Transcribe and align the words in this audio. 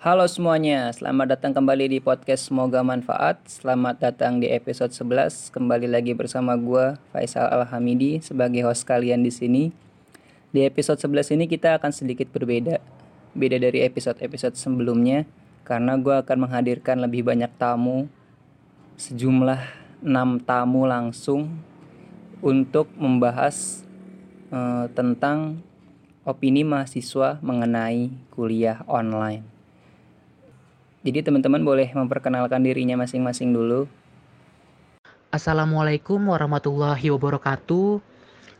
Halo 0.00 0.24
semuanya, 0.24 0.88
selamat 0.96 1.36
datang 1.36 1.52
kembali 1.52 1.92
di 1.92 1.98
podcast 2.00 2.48
Semoga 2.48 2.80
Manfaat. 2.80 3.44
Selamat 3.44 4.00
datang 4.00 4.40
di 4.40 4.48
episode 4.48 4.96
11. 4.96 5.52
Kembali 5.52 5.84
lagi 5.92 6.16
bersama 6.16 6.56
gue 6.56 6.96
Faisal 7.12 7.44
Alhamidi 7.52 8.16
sebagai 8.24 8.64
host 8.64 8.88
kalian 8.88 9.20
di 9.20 9.28
sini. 9.28 9.76
Di 10.56 10.64
episode 10.64 10.96
11 11.04 11.36
ini 11.36 11.44
kita 11.44 11.76
akan 11.76 11.92
sedikit 11.92 12.32
berbeda. 12.32 12.80
Beda 13.36 13.60
dari 13.60 13.84
episode-episode 13.84 14.56
sebelumnya 14.56 15.28
karena 15.68 16.00
gue 16.00 16.16
akan 16.16 16.48
menghadirkan 16.48 17.04
lebih 17.04 17.20
banyak 17.20 17.52
tamu 17.60 18.08
sejumlah 18.96 19.60
6 20.00 20.48
tamu 20.48 20.88
langsung 20.88 21.60
untuk 22.40 22.88
membahas 22.96 23.84
uh, 24.48 24.88
tentang 24.96 25.60
opini 26.24 26.64
mahasiswa 26.64 27.36
mengenai 27.44 28.08
kuliah 28.32 28.80
online. 28.88 29.59
Jadi 31.00 31.24
teman-teman 31.24 31.64
boleh 31.64 31.88
memperkenalkan 31.96 32.60
dirinya 32.60 32.92
masing-masing 33.00 33.56
dulu. 33.56 33.88
Assalamualaikum 35.32 36.20
warahmatullahi 36.28 37.08
wabarakatuh. 37.08 38.04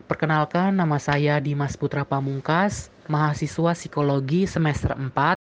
Perkenalkan 0.09 0.73
nama 0.73 0.97
saya 0.97 1.37
Dimas 1.37 1.77
Putra 1.77 2.09
Pamungkas, 2.09 2.89
mahasiswa 3.13 3.77
psikologi 3.77 4.49
semester 4.49 4.97
4. 4.97 5.37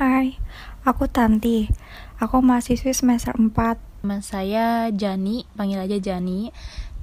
Hai, 0.00 0.40
aku 0.88 1.04
Tanti. 1.04 1.68
Aku 2.16 2.40
mahasiswi 2.40 2.96
semester 2.96 3.36
4. 3.36 3.52
Nama 4.00 4.24
saya 4.24 4.88
Jani, 4.88 5.44
panggil 5.52 5.84
aja 5.84 6.00
Jani, 6.00 6.48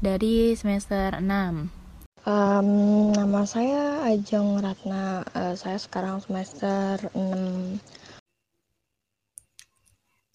dari 0.02 0.58
semester 0.58 1.22
6. 1.22 1.70
Um, 2.26 2.70
nama 3.14 3.45
saya 3.45 4.09
Ajeng 4.09 4.58
Ratna, 4.58 5.22
uh, 5.38 5.54
saya 5.54 5.78
sekarang 5.78 6.18
semester 6.26 7.14
6 7.14 7.78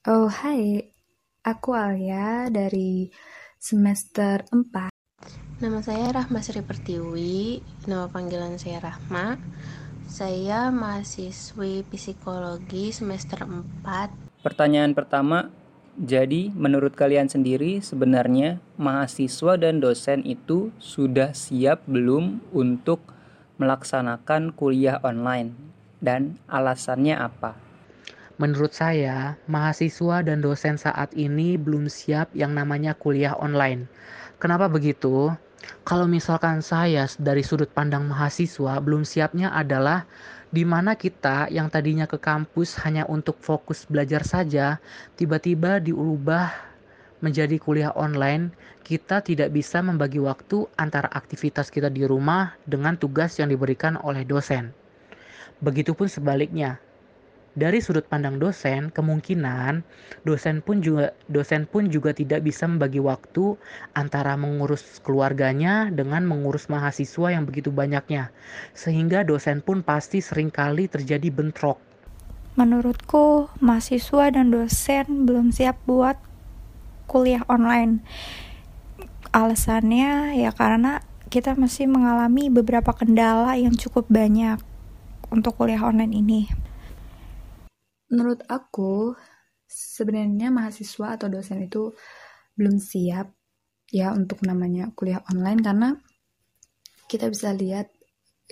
Oh 0.03 0.27
hai, 0.27 0.83
aku 1.47 1.79
Alia 1.79 2.51
dari 2.51 3.07
semester 3.55 4.43
4 4.51 4.91
Nama 5.63 5.79
saya 5.79 6.11
Rahma 6.11 6.43
Sri 6.43 6.59
Pertiwi, 6.59 7.63
nama 7.87 8.11
panggilan 8.11 8.59
saya 8.59 8.83
Rahma. 8.83 9.39
Saya 10.11 10.75
mahasiswi 10.75 11.87
psikologi 11.87 12.91
semester 12.91 13.47
4 13.47 14.43
Pertanyaan 14.43 14.91
pertama, 14.91 15.55
jadi 15.95 16.51
menurut 16.51 16.99
kalian 16.99 17.31
sendiri 17.31 17.79
sebenarnya 17.79 18.59
mahasiswa 18.75 19.55
dan 19.55 19.79
dosen 19.79 20.27
itu 20.27 20.75
sudah 20.83 21.31
siap 21.31 21.87
belum 21.87 22.43
untuk 22.51 23.07
melaksanakan 23.63 24.51
kuliah 24.51 24.99
online? 25.07 25.55
Dan 26.03 26.43
alasannya 26.51 27.15
apa? 27.15 27.62
Menurut 28.41 28.73
saya, 28.73 29.37
mahasiswa 29.45 30.25
dan 30.25 30.41
dosen 30.41 30.81
saat 30.81 31.13
ini 31.13 31.61
belum 31.61 31.93
siap 31.93 32.33
yang 32.33 32.57
namanya 32.57 32.97
kuliah 32.97 33.37
online. 33.37 33.85
Kenapa 34.41 34.73
begitu? 34.73 35.33
Kalau 35.87 36.11
misalkan 36.11 36.65
saya 36.65 37.07
dari 37.21 37.45
sudut 37.45 37.71
pandang 37.71 38.09
mahasiswa 38.09 38.83
belum 38.83 39.07
siapnya 39.07 39.55
adalah 39.55 40.09
di 40.53 40.67
mana 40.67 40.99
kita 40.99 41.49
yang 41.49 41.73
tadinya 41.73 42.05
ke 42.05 42.19
kampus 42.19 42.77
hanya 42.83 43.09
untuk 43.09 43.39
fokus 43.41 43.89
belajar 43.89 44.21
saja, 44.27 44.83
tiba-tiba 45.17 45.81
diubah 45.81 46.51
menjadi 47.23 47.57
kuliah 47.57 47.95
online, 47.95 48.51
kita 48.83 49.23
tidak 49.23 49.55
bisa 49.55 49.79
membagi 49.79 50.19
waktu 50.19 50.67
antara 50.75 51.07
aktivitas 51.15 51.71
kita 51.71 51.87
di 51.89 52.03
rumah 52.03 52.59
dengan 52.67 52.99
tugas 52.99 53.39
yang 53.39 53.49
diberikan 53.49 53.97
oleh 54.03 54.27
dosen. 54.27 54.75
Begitupun 55.63 56.11
sebaliknya, 56.11 56.83
dari 57.53 57.85
sudut 57.85 58.09
pandang 58.09 58.41
dosen, 58.41 58.89
kemungkinan 58.89 59.85
dosen 60.25 60.65
pun 60.65 60.81
juga 60.81 61.13
dosen 61.29 61.69
pun 61.69 61.93
juga 61.93 62.17
tidak 62.17 62.49
bisa 62.49 62.65
membagi 62.65 62.97
waktu 62.97 63.61
antara 63.93 64.41
mengurus 64.41 65.01
keluarganya 65.05 65.93
dengan 65.93 66.25
mengurus 66.25 66.73
mahasiswa 66.73 67.29
yang 67.29 67.45
begitu 67.45 67.69
banyaknya. 67.69 68.33
Sehingga 68.73 69.21
dosen 69.21 69.61
pun 69.61 69.85
pasti 69.85 70.25
sering 70.25 70.49
kali 70.49 70.89
terjadi 70.89 71.29
bentrok. 71.29 71.77
Menurutku, 72.57 73.53
mahasiswa 73.61 74.33
dan 74.33 74.53
dosen 74.53 75.29
belum 75.29 75.53
siap 75.53 75.77
buat 75.85 76.17
kuliah 77.09 77.45
online. 77.53 78.01
Alasannya 79.33 80.41
ya 80.41 80.53
karena 80.53 81.01
kita 81.33 81.57
masih 81.57 81.89
mengalami 81.89 82.53
beberapa 82.53 82.93
kendala 82.93 83.57
yang 83.57 83.73
cukup 83.73 84.05
banyak 84.09 84.61
untuk 85.33 85.57
kuliah 85.57 85.81
online 85.81 86.13
ini. 86.13 86.41
Menurut 88.13 88.45
aku, 88.47 89.17
sebenarnya 89.65 90.53
mahasiswa 90.53 91.17
atau 91.17 91.33
dosen 91.33 91.65
itu 91.65 91.97
belum 92.53 92.77
siap 92.77 93.33
ya 93.89 94.13
untuk 94.13 94.45
namanya 94.45 94.93
kuliah 94.93 95.25
online 95.33 95.61
karena 95.65 95.89
kita 97.09 97.33
bisa 97.33 97.57
lihat 97.57 97.89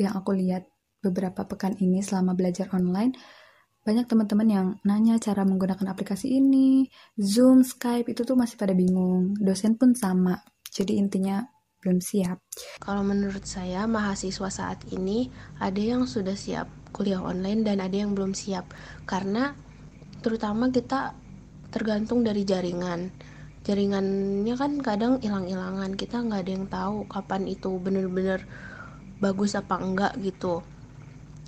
yang 0.01 0.17
aku 0.17 0.33
lihat 0.33 0.65
beberapa 1.05 1.45
pekan 1.45 1.77
ini 1.81 2.01
selama 2.01 2.33
belajar 2.33 2.73
online 2.73 3.17
banyak 3.81 4.05
teman-teman 4.05 4.49
yang 4.49 4.67
nanya 4.85 5.17
cara 5.17 5.41
menggunakan 5.41 5.89
aplikasi 5.89 6.37
ini, 6.37 6.85
Zoom, 7.17 7.65
Skype 7.65 8.13
itu 8.13 8.29
tuh 8.29 8.37
masih 8.37 8.61
pada 8.61 8.77
bingung. 8.77 9.33
Dosen 9.41 9.81
pun 9.81 9.97
sama. 9.97 10.37
Jadi 10.69 11.01
intinya 11.01 11.41
belum 11.81 11.97
siap. 11.97 12.45
Kalau 12.77 13.01
menurut 13.01 13.49
saya 13.49 13.89
mahasiswa 13.89 14.53
saat 14.53 14.85
ini 14.93 15.33
ada 15.57 15.81
yang 15.81 16.05
sudah 16.05 16.37
siap 16.37 16.69
kuliah 16.91 17.23
online 17.23 17.63
dan 17.67 17.81
ada 17.81 17.97
yang 17.97 18.13
belum 18.13 18.37
siap. 18.37 18.71
Karena 19.09 19.55
terutama 20.21 20.69
kita 20.69 21.15
tergantung 21.71 22.27
dari 22.27 22.43
jaringan. 22.45 23.11
Jaringannya 23.65 24.55
kan 24.57 24.73
kadang 24.83 25.13
hilang-hilangan 25.23 25.95
kita 25.95 26.21
nggak 26.21 26.41
ada 26.45 26.53
yang 26.53 26.67
tahu 26.67 26.97
kapan 27.07 27.47
itu 27.47 27.71
bener-bener 27.79 28.45
bagus 29.21 29.55
apa 29.55 29.79
enggak 29.79 30.17
gitu. 30.19 30.65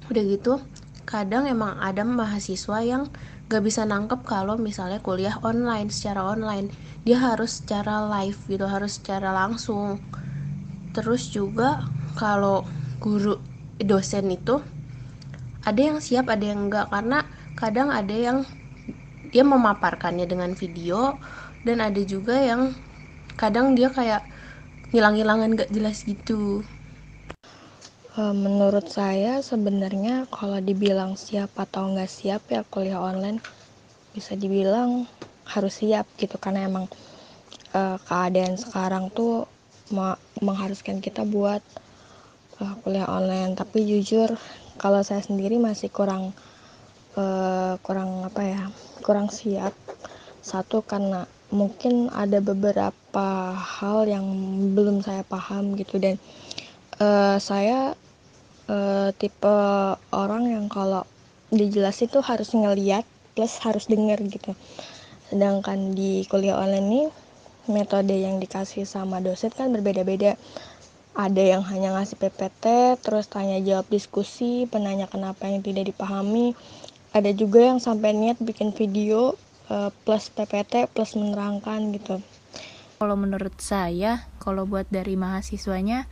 Udah 0.09 0.23
gitu 0.25 0.61
kadang 1.03 1.51
emang 1.51 1.77
ada 1.83 2.07
mahasiswa 2.07 2.79
yang 2.81 3.11
gak 3.51 3.69
bisa 3.69 3.85
nangkep 3.85 4.25
kalau 4.25 4.57
misalnya 4.57 5.03
kuliah 5.03 5.37
online 5.43 5.93
secara 5.93 6.25
online. 6.25 6.73
Dia 7.03 7.19
harus 7.19 7.61
secara 7.61 8.07
live 8.07 8.39
gitu 8.47 8.65
harus 8.65 8.97
secara 8.97 9.35
langsung. 9.35 9.99
Terus 10.97 11.29
juga 11.29 11.85
kalau 12.15 12.65
guru 13.03 13.37
dosen 13.83 14.31
itu 14.31 14.63
ada 15.63 15.81
yang 15.81 15.99
siap 16.03 16.27
ada 16.31 16.43
yang 16.43 16.71
enggak 16.71 16.91
karena 16.91 17.23
kadang 17.55 17.89
ada 17.95 18.15
yang 18.15 18.39
dia 19.33 19.45
memaparkannya 19.47 20.29
dengan 20.29 20.53
video 20.53 21.17
dan 21.63 21.81
ada 21.81 22.03
juga 22.03 22.37
yang 22.37 22.75
kadang 23.39 23.73
dia 23.73 23.89
kayak 23.89 24.27
hilang-hilangan 24.93 25.57
gak 25.57 25.73
jelas 25.73 26.05
gitu. 26.05 26.61
Eh, 28.13 28.35
menurut 28.37 28.93
saya 28.93 29.41
sebenarnya 29.41 30.29
kalau 30.29 30.61
dibilang 30.61 31.17
siap 31.17 31.57
atau 31.57 31.97
nggak 31.97 32.13
siap 32.13 32.45
ya 32.53 32.61
kuliah 32.69 33.01
online 33.01 33.41
bisa 34.13 34.37
dibilang 34.37 35.09
harus 35.49 35.81
siap 35.81 36.05
gitu. 36.21 36.37
Karena 36.37 36.69
emang 36.69 36.93
uh, 37.73 37.97
keadaan 38.05 38.61
sekarang 38.61 39.09
tuh 39.17 39.49
mengharuskan 40.45 41.01
kita 41.01 41.25
buat 41.25 41.65
uh, 42.61 42.75
kuliah 42.85 43.09
online. 43.09 43.57
Tapi 43.57 43.81
jujur 43.81 44.37
kalau 44.81 45.01
saya 45.05 45.21
sendiri 45.25 45.57
masih 45.61 45.93
kurang 45.93 46.33
uh, 47.17 47.77
kurang 47.83 48.25
apa 48.25 48.43
ya 48.45 48.63
kurang 49.05 49.29
siap. 49.29 49.75
Satu 50.43 50.83
karena 50.83 51.25
mungkin 51.55 52.11
ada 52.11 52.43
beberapa 52.43 53.55
hal 53.55 54.09
yang 54.09 54.27
belum 54.75 55.05
saya 55.05 55.23
paham 55.23 55.79
gitu. 55.79 56.01
Dan 56.01 56.19
uh, 56.99 57.39
saya 57.39 57.95
uh, 58.67 59.09
tipe 59.17 59.57
orang 60.11 60.51
yang 60.51 60.67
kalau 60.67 61.07
dijelasin 61.53 62.09
tuh 62.09 62.25
harus 62.25 62.51
ngeliat 62.57 63.05
plus 63.37 63.61
harus 63.63 63.87
denger 63.87 64.19
gitu. 64.29 64.53
Sedangkan 65.29 65.97
di 65.97 66.25
kuliah 66.29 66.59
online 66.61 66.89
ini 66.89 67.03
metode 67.71 68.19
yang 68.19 68.43
dikasih 68.43 68.83
sama 68.83 69.23
dosen 69.23 69.55
kan 69.55 69.71
berbeda-beda 69.71 70.35
ada 71.13 71.43
yang 71.45 71.61
hanya 71.69 71.93
ngasih 71.93 72.17
PPT, 72.17 72.97
terus 73.05 73.29
tanya 73.29 73.61
jawab 73.61 73.85
diskusi, 73.93 74.65
penanya 74.65 75.05
kenapa 75.05 75.45
yang 75.45 75.61
tidak 75.61 75.93
dipahami. 75.93 76.57
Ada 77.13 77.37
juga 77.37 77.69
yang 77.69 77.77
sampai 77.85 78.17
niat 78.17 78.41
bikin 78.41 78.73
video 78.73 79.37
uh, 79.69 79.93
plus 80.09 80.33
PPT 80.33 80.89
plus 80.89 81.13
menerangkan 81.13 81.93
gitu. 81.93 82.25
Kalau 82.97 83.17
menurut 83.19 83.53
saya, 83.61 84.25
kalau 84.41 84.65
buat 84.65 84.89
dari 84.89 85.19
mahasiswanya 85.19 86.07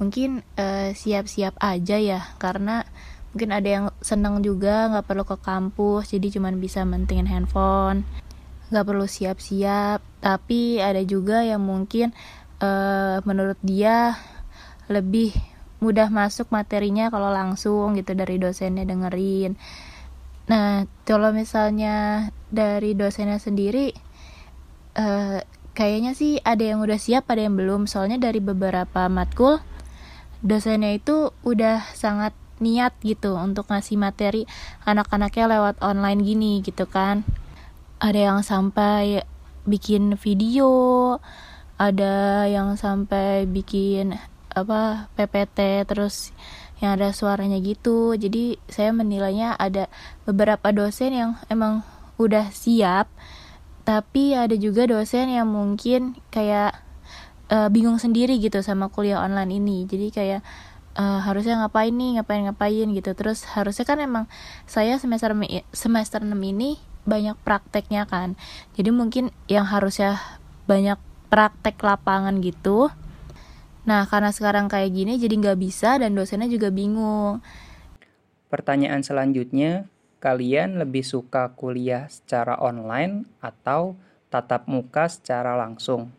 mungkin 0.00 0.40
eh, 0.56 0.96
siap-siap 0.96 1.60
uh, 1.60 1.76
aja 1.76 2.00
ya, 2.00 2.20
karena 2.40 2.88
mungkin 3.36 3.52
ada 3.52 3.68
yang 3.68 3.86
senang 4.00 4.40
juga 4.40 4.88
nggak 4.88 5.04
perlu 5.04 5.24
ke 5.28 5.36
kampus, 5.36 6.16
jadi 6.16 6.40
cuman 6.40 6.56
bisa 6.56 6.88
mentingin 6.88 7.28
handphone, 7.28 8.08
nggak 8.72 8.86
perlu 8.88 9.04
siap-siap. 9.04 10.00
Tapi 10.24 10.80
ada 10.80 11.04
juga 11.04 11.44
yang 11.44 11.60
mungkin 11.60 12.16
uh, 12.64 13.20
menurut 13.28 13.60
dia 13.60 14.16
lebih 14.90 15.32
mudah 15.80 16.12
masuk 16.12 16.52
materinya 16.52 17.08
kalau 17.08 17.32
langsung 17.32 17.96
gitu 17.96 18.12
dari 18.12 18.36
dosennya 18.36 18.84
dengerin 18.84 19.56
Nah, 20.50 20.90
kalau 21.06 21.30
misalnya 21.30 22.26
dari 22.50 22.98
dosennya 22.98 23.38
sendiri, 23.38 23.94
uh, 24.98 25.38
kayaknya 25.78 26.18
sih 26.18 26.42
ada 26.42 26.74
yang 26.74 26.82
udah 26.82 26.98
siap, 26.98 27.30
ada 27.30 27.46
yang 27.46 27.54
belum. 27.54 27.86
Soalnya 27.86 28.18
dari 28.18 28.42
beberapa 28.42 29.06
matkul, 29.06 29.62
dosennya 30.42 30.98
itu 30.98 31.30
udah 31.46 31.86
sangat 31.94 32.34
niat 32.58 32.98
gitu 33.06 33.38
untuk 33.38 33.70
ngasih 33.70 33.96
materi 33.96 34.44
anak-anaknya 34.84 35.46
lewat 35.54 35.76
online 35.86 36.18
gini 36.26 36.66
gitu 36.66 36.90
kan. 36.90 37.22
Ada 38.02 38.34
yang 38.34 38.40
sampai 38.42 39.22
bikin 39.70 40.18
video, 40.18 41.22
ada 41.78 42.42
yang 42.50 42.74
sampai 42.74 43.46
bikin 43.46 44.18
apa 44.54 45.10
PPT 45.14 45.86
terus 45.86 46.34
yang 46.80 46.96
ada 46.96 47.12
suaranya 47.12 47.60
gitu. 47.60 48.16
Jadi 48.16 48.56
saya 48.66 48.90
menilainya 48.90 49.54
ada 49.54 49.86
beberapa 50.24 50.72
dosen 50.72 51.12
yang 51.12 51.30
emang 51.52 51.84
udah 52.20 52.52
siap 52.52 53.08
tapi 53.84 54.36
ada 54.36 54.54
juga 54.54 54.84
dosen 54.84 55.32
yang 55.32 55.48
mungkin 55.48 56.14
kayak 56.30 56.76
uh, 57.50 57.68
bingung 57.72 57.98
sendiri 57.98 58.38
gitu 58.38 58.62
sama 58.62 58.86
kuliah 58.92 59.18
online 59.18 59.58
ini. 59.58 59.88
Jadi 59.88 60.14
kayak 60.14 60.40
uh, 60.94 61.20
harusnya 61.24 61.58
ngapain 61.58 61.90
nih 61.90 62.20
ngapain 62.20 62.46
ngapain 62.46 62.86
gitu. 62.94 63.10
Terus 63.18 63.44
harusnya 63.50 63.84
kan 63.88 63.98
emang 63.98 64.24
saya 64.68 64.96
semester 65.00 65.34
semester 65.74 66.20
6 66.22 66.32
ini 66.38 66.78
banyak 67.08 67.34
prakteknya 67.42 68.06
kan. 68.06 68.38
Jadi 68.78 68.94
mungkin 68.94 69.34
yang 69.50 69.66
harusnya 69.66 70.20
banyak 70.70 71.00
praktek 71.32 71.80
lapangan 71.82 72.38
gitu 72.42 72.94
Nah, 73.90 74.06
karena 74.06 74.30
sekarang 74.30 74.70
kayak 74.70 74.94
gini 74.94 75.18
jadi 75.18 75.34
nggak 75.34 75.58
bisa 75.58 75.98
dan 75.98 76.14
dosennya 76.14 76.46
juga 76.46 76.70
bingung. 76.70 77.42
Pertanyaan 78.46 79.02
selanjutnya, 79.02 79.90
kalian 80.22 80.78
lebih 80.78 81.02
suka 81.02 81.50
kuliah 81.58 82.06
secara 82.06 82.54
online 82.62 83.26
atau 83.42 83.98
tatap 84.30 84.70
muka 84.70 85.10
secara 85.10 85.58
langsung? 85.58 86.14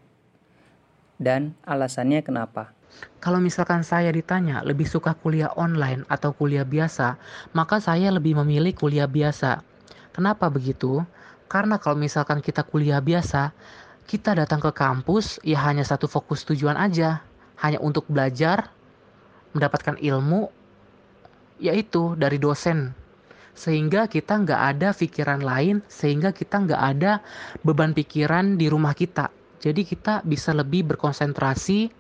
Dan 1.16 1.56
alasannya 1.64 2.20
kenapa? 2.20 2.76
Kalau 3.24 3.40
misalkan 3.40 3.88
saya 3.88 4.12
ditanya 4.12 4.60
lebih 4.68 4.84
suka 4.84 5.16
kuliah 5.16 5.56
online 5.56 6.04
atau 6.12 6.36
kuliah 6.36 6.68
biasa, 6.68 7.16
maka 7.56 7.80
saya 7.80 8.12
lebih 8.12 8.36
memilih 8.44 8.76
kuliah 8.76 9.08
biasa. 9.08 9.64
Kenapa 10.12 10.52
begitu? 10.52 11.08
Karena 11.48 11.80
kalau 11.80 11.96
misalkan 11.96 12.44
kita 12.44 12.68
kuliah 12.68 13.00
biasa, 13.00 13.56
kita 14.12 14.36
datang 14.36 14.60
ke 14.60 14.76
kampus 14.76 15.40
ya 15.40 15.64
hanya 15.64 15.88
satu 15.88 16.12
fokus 16.12 16.44
tujuan 16.44 16.76
aja, 16.76 17.24
hanya 17.62 17.80
untuk 17.80 18.10
belajar, 18.10 18.74
mendapatkan 19.54 19.98
ilmu, 20.02 20.50
yaitu 21.62 22.18
dari 22.18 22.42
dosen. 22.42 22.98
Sehingga 23.54 24.10
kita 24.10 24.42
nggak 24.42 24.62
ada 24.76 24.90
pikiran 24.98 25.46
lain, 25.46 25.86
sehingga 25.86 26.34
kita 26.34 26.66
nggak 26.66 26.82
ada 26.82 27.22
beban 27.62 27.94
pikiran 27.94 28.58
di 28.58 28.66
rumah 28.68 28.98
kita. 28.98 29.30
Jadi 29.62 29.86
kita 29.86 30.26
bisa 30.26 30.58
lebih 30.58 30.90
berkonsentrasi 30.90 31.94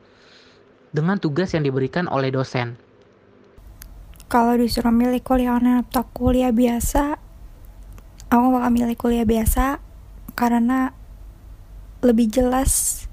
dengan 0.89 1.21
tugas 1.21 1.53
yang 1.53 1.61
diberikan 1.61 2.09
oleh 2.09 2.33
dosen. 2.33 2.73
Kalau 4.31 4.55
disuruh 4.55 4.95
milih 4.95 5.21
kuliah 5.21 5.59
online 5.59 5.83
atau 5.85 6.07
kuliah 6.09 6.55
biasa, 6.55 7.19
aku 8.31 8.45
bakal 8.55 8.71
milih 8.71 8.95
kuliah 8.95 9.27
biasa 9.27 9.83
karena 10.33 10.95
lebih 12.01 12.31
jelas 12.31 13.05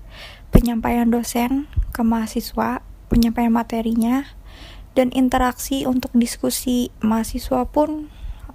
penyampaian 0.55 1.11
dosen 1.11 1.69
ke 1.99 2.06
mahasiswa, 2.06 2.87
penyampaian 3.11 3.50
materinya, 3.50 4.23
dan 4.95 5.11
interaksi 5.11 5.83
untuk 5.83 6.15
diskusi 6.15 6.95
mahasiswa 7.03 7.67
pun 7.67 8.06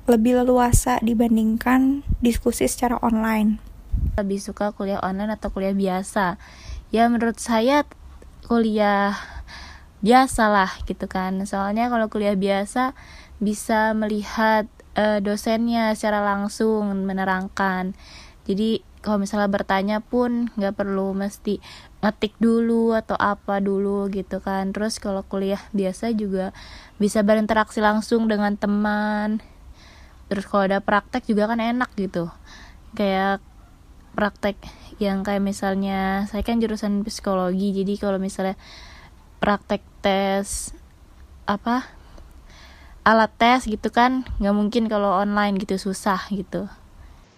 lebih 0.07 0.39
leluasa 0.39 1.03
dibandingkan 1.03 2.07
diskusi 2.23 2.71
secara 2.71 2.95
online. 3.03 3.59
Lebih 4.15 4.39
suka 4.39 4.71
kuliah 4.71 5.03
online 5.03 5.35
atau 5.35 5.51
kuliah 5.51 5.75
biasa? 5.75 6.39
Ya 6.95 7.11
menurut 7.11 7.35
saya 7.39 7.83
kuliah 8.47 9.19
biasa 10.03 10.51
lah 10.51 10.71
gitu 10.87 11.07
kan. 11.07 11.39
Soalnya 11.43 11.87
kalau 11.87 12.11
kuliah 12.11 12.35
biasa 12.35 12.95
bisa 13.39 13.95
melihat 13.95 14.67
uh, 14.99 15.23
dosennya 15.23 15.95
secara 15.95 16.23
langsung 16.23 17.07
menerangkan. 17.07 17.95
Jadi 18.43 18.83
kalau 18.99 19.23
misalnya 19.23 19.47
bertanya 19.47 19.97
pun 20.03 20.51
nggak 20.59 20.75
perlu 20.75 21.15
mesti 21.15 21.63
ngetik 22.03 22.35
dulu 22.35 22.91
atau 22.91 23.15
apa 23.15 23.63
dulu 23.63 24.11
gitu 24.11 24.43
kan. 24.43 24.75
Terus 24.75 24.99
kalau 24.99 25.23
kuliah 25.23 25.63
biasa 25.71 26.11
juga 26.11 26.51
bisa 26.99 27.23
berinteraksi 27.23 27.79
langsung 27.79 28.27
dengan 28.27 28.59
teman. 28.59 29.39
Terus 30.27 30.43
kalau 30.51 30.67
ada 30.67 30.83
praktek 30.83 31.23
juga 31.23 31.47
kan 31.47 31.63
enak 31.63 31.87
gitu. 31.95 32.27
Kayak 32.93 33.39
praktek 34.19 34.59
yang 35.01 35.25
kayak 35.25 35.41
misalnya 35.41 36.29
saya 36.29 36.45
kan 36.45 36.61
jurusan 36.61 37.01
psikologi 37.01 37.73
jadi 37.73 37.97
kalau 37.97 38.21
misalnya 38.21 38.59
praktek 39.41 39.81
tes 40.05 40.71
apa 41.49 41.87
alat 43.03 43.33
tes 43.35 43.67
gitu 43.67 43.89
kan 43.89 44.23
nggak 44.37 44.55
mungkin 44.55 44.83
kalau 44.87 45.17
online 45.17 45.57
gitu 45.59 45.75
susah 45.81 46.21
gitu. 46.29 46.69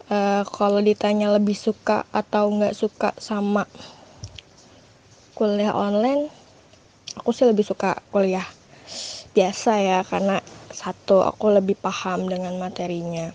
Uh, 0.06 0.46
kalau 0.54 0.84
ditanya 0.84 1.34
lebih 1.34 1.58
suka 1.58 2.06
atau 2.14 2.54
nggak 2.54 2.78
suka 2.78 3.18
sama 3.18 3.66
kuliah 5.36 5.76
online 5.76 6.32
aku 7.20 7.30
sih 7.36 7.48
lebih 7.48 7.68
suka 7.68 8.00
kuliah 8.10 8.48
biasa 9.36 9.72
ya 9.84 10.00
karena 10.08 10.40
satu 10.72 11.24
aku 11.24 11.52
lebih 11.52 11.76
paham 11.80 12.28
dengan 12.28 12.56
materinya. 12.60 13.32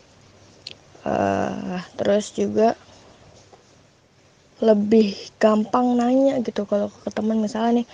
Uh, 1.00 1.81
terus 1.97 2.37
juga 2.37 2.76
lebih 4.61 5.17
gampang 5.41 5.97
nanya 5.97 6.41
gitu 6.44 6.69
kalau 6.69 6.93
ke 6.93 7.08
teman. 7.12 7.41
Misalnya 7.41 7.85
nih 7.85 7.87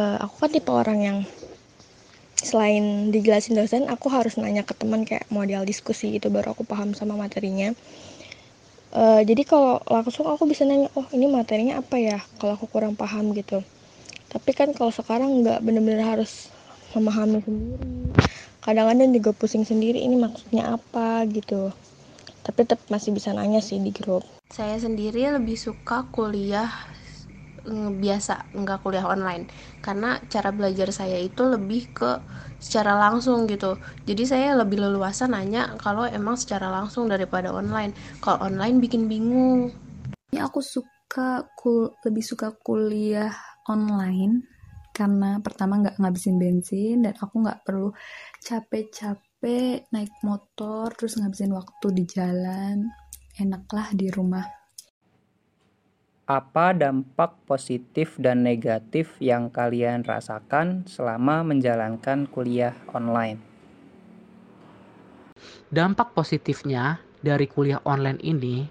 uh, 0.00 0.16
aku 0.24 0.34
kan 0.44 0.50
tipe 0.52 0.72
orang 0.72 0.98
yang 1.00 1.18
selain 2.42 3.14
dijelasin 3.14 3.54
dosen 3.54 3.86
aku 3.86 4.10
harus 4.10 4.34
nanya 4.34 4.66
ke 4.66 4.74
teman 4.74 5.06
kayak 5.06 5.30
model 5.30 5.62
diskusi 5.62 6.18
gitu 6.18 6.26
baru 6.26 6.58
aku 6.58 6.66
paham 6.66 6.90
sama 6.90 7.14
materinya 7.14 7.70
uh, 8.94 9.20
jadi 9.24 9.42
kalau 9.44 9.80
langsung 9.88 10.28
aku 10.28 10.44
bisa 10.48 10.64
nanya 10.64 10.88
oh 10.96 11.04
ini 11.12 11.28
materinya 11.28 11.80
apa 11.80 11.96
ya? 11.98 12.18
Kalau 12.38 12.56
aku 12.56 12.68
kurang 12.68 12.94
paham 12.94 13.32
gitu. 13.36 13.64
Tapi 14.32 14.50
kan 14.56 14.72
kalau 14.72 14.88
sekarang 14.92 15.44
nggak 15.44 15.60
bener-bener 15.60 16.04
harus 16.04 16.48
memahami 16.96 17.44
sendiri. 17.44 17.86
Kadang-kadang 18.62 19.10
juga 19.10 19.30
pusing 19.34 19.66
sendiri 19.66 19.98
ini 20.00 20.16
maksudnya 20.16 20.78
apa? 20.78 21.26
gitu. 21.28 21.74
Tapi 22.42 22.66
tetap 22.66 22.82
masih 22.90 23.14
bisa 23.14 23.30
nanya 23.34 23.60
sih 23.62 23.78
di 23.78 23.90
grup. 23.94 24.24
Saya 24.52 24.76
sendiri 24.76 25.28
lebih 25.32 25.56
suka 25.56 26.06
kuliah 26.10 26.70
biasa 27.70 28.54
nggak 28.54 28.82
kuliah 28.82 29.06
online. 29.06 29.46
Karena 29.78 30.18
cara 30.26 30.50
belajar 30.50 30.90
saya 30.90 31.18
itu 31.18 31.42
lebih 31.46 31.94
ke 31.94 32.10
secara 32.62 32.94
langsung 32.94 33.46
gitu. 33.50 33.78
Jadi 34.06 34.22
saya 34.26 34.54
lebih 34.58 34.78
leluasa 34.82 35.26
nanya 35.26 35.74
kalau 35.78 36.06
emang 36.06 36.38
secara 36.38 36.70
langsung 36.70 37.10
daripada 37.10 37.50
online. 37.50 37.94
Kalau 38.22 38.42
online 38.46 38.78
bikin 38.78 39.06
bingung. 39.10 39.74
Ya 40.32 40.48
aku 40.48 40.64
suka 40.64 41.46
kul 41.58 41.92
lebih 42.06 42.24
suka 42.24 42.56
kuliah 42.56 43.34
online 43.68 44.48
karena 44.92 45.40
pertama 45.40 45.80
nggak 45.80 45.96
ngabisin 45.96 46.36
bensin 46.36 47.00
dan 47.00 47.16
aku 47.16 47.40
nggak 47.40 47.64
perlu 47.64 47.96
capek-capek 48.44 49.88
naik 49.88 50.12
motor 50.20 50.92
terus 50.92 51.16
ngabisin 51.16 51.52
waktu 51.52 51.86
di 51.92 52.04
jalan. 52.08 52.88
Enaklah 53.40 53.96
di 53.96 54.12
rumah 54.12 54.44
apa 56.30 56.70
dampak 56.70 57.34
positif 57.50 58.14
dan 58.14 58.46
negatif 58.46 59.10
yang 59.18 59.50
kalian 59.50 60.06
rasakan 60.06 60.86
selama 60.86 61.42
menjalankan 61.42 62.30
kuliah 62.30 62.78
online? 62.94 63.42
Dampak 65.74 66.14
positifnya 66.14 67.02
dari 67.26 67.50
kuliah 67.50 67.82
online 67.82 68.22
ini, 68.22 68.70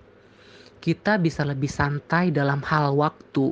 kita 0.79 1.19
bisa 1.19 1.43
lebih 1.43 1.67
santai 1.67 2.31
dalam 2.31 2.63
hal 2.63 2.95
waktu. 2.95 3.51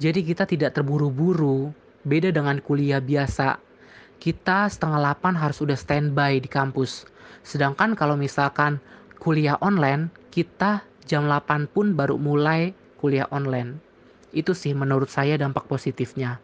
Jadi 0.00 0.24
kita 0.24 0.48
tidak 0.48 0.80
terburu-buru, 0.80 1.76
beda 2.08 2.32
dengan 2.32 2.56
kuliah 2.64 3.04
biasa. 3.04 3.60
Kita 4.16 4.64
setengah 4.72 4.96
delapan 4.96 5.36
harus 5.36 5.60
sudah 5.60 5.76
standby 5.76 6.40
di 6.40 6.48
kampus. 6.48 7.04
Sedangkan 7.44 7.92
kalau 7.92 8.16
misalkan 8.16 8.80
kuliah 9.20 9.60
online, 9.60 10.08
kita 10.32 10.80
jam 11.04 11.28
8 11.28 11.68
pun 11.68 11.92
baru 11.92 12.16
mulai 12.16 12.79
kuliah 13.00 13.24
online. 13.32 13.80
Itu 14.36 14.52
sih 14.52 14.76
menurut 14.76 15.08
saya 15.08 15.40
dampak 15.40 15.64
positifnya. 15.64 16.36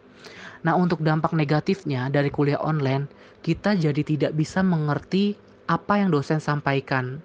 Nah, 0.64 0.74
untuk 0.74 1.04
dampak 1.04 1.36
negatifnya 1.36 2.08
dari 2.08 2.32
kuliah 2.32 2.58
online, 2.58 3.06
kita 3.44 3.76
jadi 3.76 4.00
tidak 4.00 4.32
bisa 4.34 4.64
mengerti 4.64 5.36
apa 5.68 6.00
yang 6.00 6.10
dosen 6.10 6.40
sampaikan. 6.40 7.20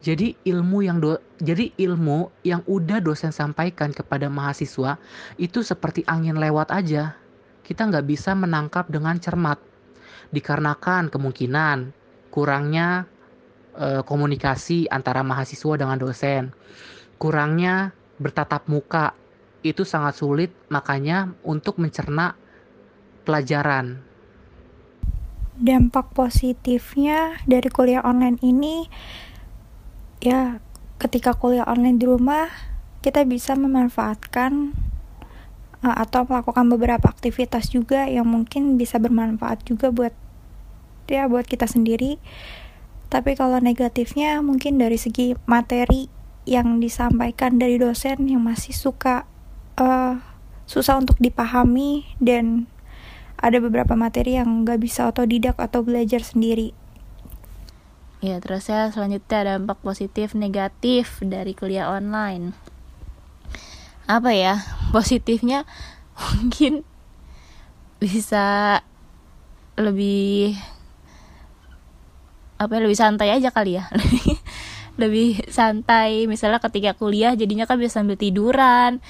Jadi 0.00 0.38
ilmu 0.46 0.86
yang 0.86 1.02
do, 1.02 1.18
jadi 1.42 1.72
ilmu 1.76 2.30
yang 2.46 2.62
udah 2.70 3.02
dosen 3.02 3.34
sampaikan 3.34 3.90
kepada 3.90 4.30
mahasiswa 4.30 5.00
itu 5.36 5.66
seperti 5.66 6.06
angin 6.06 6.38
lewat 6.38 6.70
aja. 6.70 7.18
Kita 7.66 7.90
nggak 7.90 8.06
bisa 8.06 8.32
menangkap 8.32 8.86
dengan 8.86 9.18
cermat. 9.18 9.58
Dikarenakan 10.30 11.10
kemungkinan 11.10 11.90
kurangnya 12.30 13.08
uh, 13.74 14.02
komunikasi 14.06 14.86
antara 14.92 15.26
mahasiswa 15.26 15.74
dengan 15.74 15.98
dosen. 15.98 16.54
Kurangnya 17.16 17.90
bertatap 18.16 18.68
muka 18.68 19.12
itu 19.66 19.82
sangat 19.82 20.16
sulit 20.20 20.50
makanya 20.70 21.34
untuk 21.42 21.80
mencerna 21.82 22.38
pelajaran. 23.26 24.00
Dampak 25.56 26.12
positifnya 26.12 27.40
dari 27.48 27.66
kuliah 27.72 28.04
online 28.04 28.38
ini 28.44 28.86
ya 30.20 30.60
ketika 31.00 31.36
kuliah 31.36 31.64
online 31.68 31.98
di 32.00 32.06
rumah 32.08 32.48
kita 33.04 33.24
bisa 33.24 33.54
memanfaatkan 33.56 34.72
uh, 35.84 35.96
atau 36.02 36.24
melakukan 36.28 36.66
beberapa 36.72 37.06
aktivitas 37.08 37.72
juga 37.72 38.08
yang 38.08 38.26
mungkin 38.28 38.80
bisa 38.80 38.96
bermanfaat 39.00 39.64
juga 39.64 39.92
buat 39.92 40.14
ya 41.06 41.30
buat 41.30 41.46
kita 41.46 41.70
sendiri 41.70 42.18
tapi 43.06 43.38
kalau 43.38 43.62
negatifnya 43.62 44.42
mungkin 44.42 44.82
dari 44.82 44.98
segi 44.98 45.38
materi 45.46 46.10
yang 46.46 46.78
disampaikan 46.78 47.58
dari 47.58 47.76
dosen 47.76 48.30
yang 48.30 48.40
masih 48.40 48.72
suka 48.72 49.26
uh, 49.76 50.22
susah 50.64 51.02
untuk 51.02 51.18
dipahami 51.18 52.06
dan 52.22 52.70
ada 53.36 53.60
beberapa 53.60 53.92
materi 53.98 54.38
yang 54.38 54.64
nggak 54.64 54.80
bisa 54.80 55.10
otodidak 55.10 55.58
atau 55.60 55.84
belajar 55.84 56.24
sendiri. 56.24 56.72
Ya, 58.24 58.40
terus 58.40 58.66
ya 58.72 58.88
selanjutnya 58.88 59.58
dampak 59.58 59.78
positif 59.84 60.32
negatif 60.32 61.20
dari 61.20 61.52
kuliah 61.52 61.92
online. 61.92 62.56
Apa 64.08 64.32
ya? 64.32 64.64
Positifnya 64.94 65.68
mungkin 66.40 66.86
bisa 68.00 68.80
lebih 69.76 70.56
apa 72.56 72.72
ya 72.72 72.80
lebih 72.80 72.96
santai 72.96 73.28
aja 73.36 73.52
kali 73.52 73.76
ya 73.76 73.84
lebih 75.02 75.44
santai. 75.56 76.28
Misalnya 76.28 76.60
ketika 76.60 76.92
kuliah 76.92 77.32
jadinya 77.32 77.64
kan 77.64 77.80
bisa 77.80 78.00
sambil 78.04 78.20
tiduran. 78.20 79.00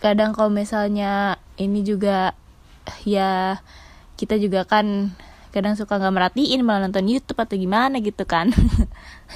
Kadang 0.00 0.32
kalau 0.32 0.48
misalnya 0.48 1.36
ini 1.60 1.84
juga 1.84 2.32
ya 3.04 3.60
kita 4.16 4.40
juga 4.40 4.64
kan 4.64 5.12
kadang 5.50 5.74
suka 5.74 5.98
nggak 5.98 6.14
merhatiin 6.14 6.62
malah 6.64 6.88
nonton 6.88 7.04
YouTube 7.04 7.36
atau 7.36 7.60
gimana 7.60 8.00
gitu 8.00 8.24
kan. 8.24 8.48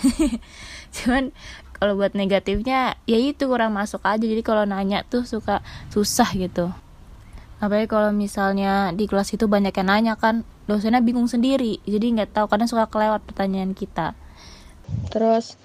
Cuman 0.97 1.35
kalau 1.77 2.01
buat 2.01 2.17
negatifnya 2.17 2.97
ya 3.05 3.19
itu 3.21 3.45
kurang 3.45 3.77
masuk 3.77 4.01
aja. 4.07 4.25
Jadi 4.25 4.41
kalau 4.41 4.65
nanya 4.65 5.05
tuh 5.05 5.29
suka 5.29 5.61
susah 5.93 6.33
gitu. 6.33 6.73
Apalagi 7.61 7.89
kalau 7.91 8.11
misalnya 8.17 8.93
di 8.97 9.05
kelas 9.05 9.37
itu 9.37 9.45
banyak 9.45 9.75
yang 9.75 9.89
nanya 9.89 10.15
kan 10.17 10.49
dosennya 10.65 11.05
bingung 11.05 11.29
sendiri. 11.29 11.83
Jadi 11.85 12.17
nggak 12.17 12.33
tahu 12.33 12.47
kadang 12.49 12.71
suka 12.71 12.89
kelewat 12.89 13.21
pertanyaan 13.29 13.77
kita. 13.77 14.17
Terus 15.11 15.57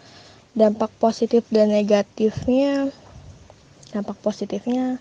dampak 0.60 0.92
positif 1.00 1.48
dan 1.48 1.72
negatifnya 1.72 2.92
dampak 3.96 4.20
positifnya 4.20 5.00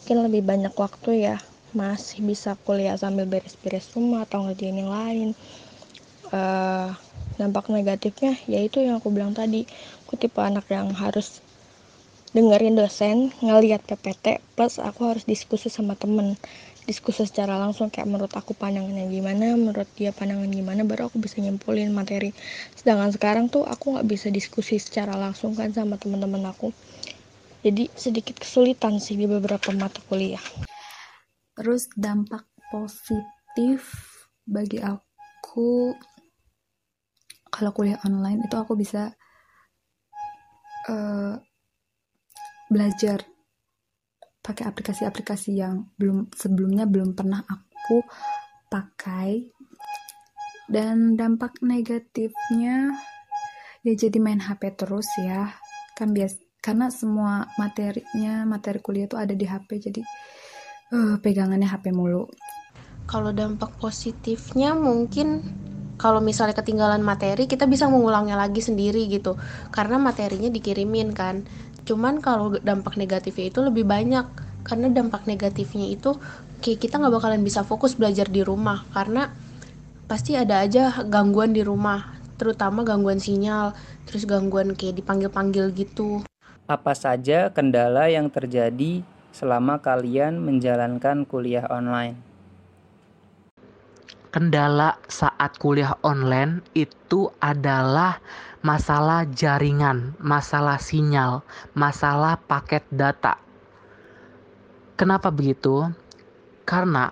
mungkin 0.00 0.18
lebih 0.28 0.42
banyak 0.44 0.74
waktu 0.76 1.24
ya. 1.24 1.36
Masih 1.70 2.20
bisa 2.26 2.58
kuliah 2.66 2.98
sambil 2.98 3.24
beres-beres 3.30 3.88
rumah 3.94 4.26
atau 4.26 4.42
ngerjain 4.44 4.76
yang 4.76 4.90
lain. 4.90 5.28
Uh, 6.30 6.92
dampak 7.40 7.72
negatifnya 7.72 8.36
yaitu 8.44 8.84
yang 8.84 9.00
aku 9.00 9.08
bilang 9.10 9.32
tadi 9.32 9.64
aku 10.04 10.14
tipe 10.20 10.38
anak 10.38 10.68
yang 10.68 10.92
harus 10.92 11.40
dengerin 12.30 12.78
dosen 12.78 13.34
ngeliat 13.42 13.82
PPT 13.82 14.38
plus 14.54 14.78
aku 14.78 15.10
harus 15.10 15.26
diskusi 15.26 15.66
sama 15.66 15.98
temen 15.98 16.38
diskusi 16.88 17.24
secara 17.28 17.60
langsung 17.60 17.92
kayak 17.92 18.08
menurut 18.08 18.32
aku 18.32 18.56
pandangannya 18.56 19.08
gimana 19.12 19.54
menurut 19.56 19.88
dia 19.94 20.10
pandangan 20.10 20.48
gimana 20.48 20.82
baru 20.84 21.08
aku 21.08 21.20
bisa 21.20 21.38
nyimpulin 21.38 21.92
materi. 21.92 22.32
Sedangkan 22.76 23.12
sekarang 23.12 23.46
tuh 23.52 23.64
aku 23.68 23.96
nggak 23.96 24.08
bisa 24.08 24.28
diskusi 24.32 24.80
secara 24.80 25.16
langsung 25.16 25.52
kan 25.56 25.70
sama 25.70 26.00
teman-teman 26.00 26.50
aku. 26.50 26.72
Jadi 27.60 27.92
sedikit 27.92 28.40
kesulitan 28.40 28.96
sih 28.98 29.20
di 29.20 29.28
beberapa 29.28 29.68
mata 29.76 30.00
kuliah. 30.08 30.40
Terus 31.52 31.92
dampak 31.92 32.48
positif 32.72 33.84
bagi 34.48 34.80
aku 34.80 35.92
kalau 37.50 37.70
kuliah 37.76 38.00
online 38.06 38.46
itu 38.46 38.56
aku 38.56 38.78
bisa 38.78 39.12
uh, 40.88 41.34
belajar 42.70 43.29
pakai 44.40 44.64
aplikasi-aplikasi 44.68 45.60
yang 45.60 45.88
belum 46.00 46.32
sebelumnya 46.32 46.88
belum 46.88 47.12
pernah 47.12 47.44
aku 47.44 48.02
pakai. 48.72 49.52
Dan 50.70 51.18
dampak 51.18 51.58
negatifnya 51.66 52.94
ya 53.82 53.92
jadi 53.96 54.18
main 54.22 54.40
HP 54.40 54.76
terus 54.76 55.08
ya. 55.20 55.52
Kan 55.94 56.16
bias 56.16 56.40
karena 56.60 56.92
semua 56.92 57.48
materinya 57.56 58.44
materi 58.44 58.84
kuliah 58.84 59.08
itu 59.08 59.16
ada 59.16 59.32
di 59.32 59.48
HP 59.48 59.90
jadi 59.90 60.02
uh, 60.92 61.16
pegangannya 61.18 61.66
HP 61.66 61.90
mulu. 61.90 62.28
Kalau 63.08 63.34
dampak 63.34 63.74
positifnya 63.80 64.76
mungkin 64.76 65.42
kalau 66.00 66.24
misalnya 66.24 66.56
ketinggalan 66.56 67.04
materi 67.04 67.44
kita 67.44 67.68
bisa 67.68 67.84
mengulangnya 67.84 68.36
lagi 68.38 68.64
sendiri 68.64 69.04
gitu. 69.12 69.36
Karena 69.68 70.00
materinya 70.00 70.48
dikirimin 70.48 71.12
kan 71.12 71.44
cuman 71.90 72.22
kalau 72.22 72.54
dampak 72.62 72.94
negatifnya 72.94 73.50
itu 73.50 73.58
lebih 73.66 73.82
banyak. 73.82 74.22
Karena 74.62 74.86
dampak 74.86 75.26
negatifnya 75.26 75.90
itu 75.90 76.14
kayak 76.62 76.78
kita 76.78 77.02
nggak 77.02 77.18
bakalan 77.18 77.42
bisa 77.42 77.66
fokus 77.66 77.98
belajar 77.98 78.30
di 78.30 78.46
rumah. 78.46 78.86
Karena 78.94 79.26
pasti 80.06 80.38
ada 80.38 80.62
aja 80.62 81.02
gangguan 81.02 81.50
di 81.50 81.66
rumah. 81.66 82.14
Terutama 82.38 82.86
gangguan 82.86 83.18
sinyal 83.18 83.74
terus 84.06 84.22
gangguan 84.22 84.78
kayak 84.78 85.02
dipanggil-panggil 85.02 85.74
gitu. 85.74 86.22
Apa 86.70 86.94
saja 86.94 87.50
kendala 87.50 88.06
yang 88.06 88.30
terjadi 88.30 89.02
selama 89.34 89.82
kalian 89.82 90.38
menjalankan 90.38 91.26
kuliah 91.26 91.66
online 91.66 92.29
kendala 94.30 94.98
saat 95.10 95.58
kuliah 95.58 95.98
online 96.06 96.62
itu 96.78 97.30
adalah 97.42 98.22
masalah 98.62 99.26
jaringan, 99.34 100.14
masalah 100.22 100.78
sinyal, 100.78 101.42
masalah 101.74 102.38
paket 102.46 102.86
data. 102.94 103.36
Kenapa 104.94 105.34
begitu? 105.34 105.90
Karena 106.62 107.10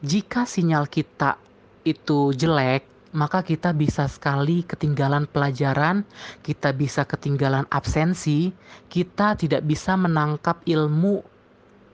jika 0.00 0.48
sinyal 0.48 0.88
kita 0.88 1.36
itu 1.84 2.32
jelek, 2.32 2.88
maka 3.14 3.44
kita 3.46 3.70
bisa 3.70 4.10
sekali 4.10 4.66
ketinggalan 4.66 5.28
pelajaran, 5.30 6.02
kita 6.42 6.74
bisa 6.74 7.06
ketinggalan 7.06 7.68
absensi, 7.70 8.50
kita 8.90 9.38
tidak 9.38 9.62
bisa 9.68 9.94
menangkap 9.94 10.58
ilmu 10.66 11.22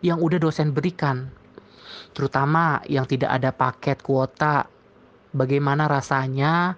yang 0.00 0.22
udah 0.22 0.40
dosen 0.40 0.72
berikan. 0.72 1.28
Terutama 2.12 2.82
yang 2.90 3.06
tidak 3.06 3.30
ada 3.30 3.50
paket 3.54 4.02
kuota. 4.02 4.66
Bagaimana 5.30 5.86
rasanya 5.86 6.74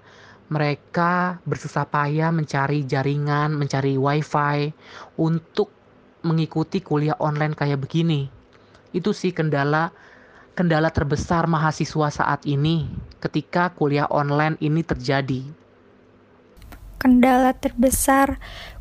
mereka 0.53 1.41
bersusah 1.49 1.89
payah 1.89 2.29
mencari 2.29 2.85
jaringan, 2.85 3.57
mencari 3.57 3.97
wifi 3.97 4.69
untuk 5.17 5.73
mengikuti 6.21 6.85
kuliah 6.85 7.17
online 7.17 7.57
kayak 7.57 7.81
begini. 7.81 8.29
Itu 8.93 9.17
sih 9.17 9.33
kendala 9.33 9.89
kendala 10.53 10.93
terbesar 10.93 11.49
mahasiswa 11.49 12.13
saat 12.13 12.45
ini 12.45 12.85
ketika 13.25 13.73
kuliah 13.73 14.05
online 14.13 14.61
ini 14.61 14.85
terjadi. 14.85 15.43
Kendala 17.01 17.57
terbesar 17.57 18.37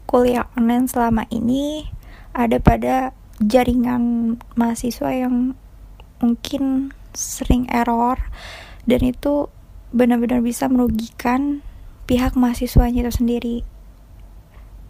kuliah 0.05 0.51
online 0.59 0.91
selama 0.91 1.23
ini 1.31 1.87
ada 2.35 2.59
pada 2.59 3.15
jaringan 3.41 4.35
mahasiswa 4.53 5.09
yang 5.09 5.55
mungkin 6.21 6.95
sering 7.11 7.67
error 7.67 8.17
dan 8.87 9.01
itu 9.03 9.51
benar-benar 9.91 10.39
bisa 10.39 10.71
merugikan 10.71 11.65
pihak 12.07 12.39
mahasiswanya 12.39 13.03
itu 13.03 13.13
sendiri 13.19 13.57